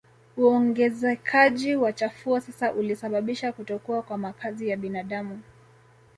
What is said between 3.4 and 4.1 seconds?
kutokuwa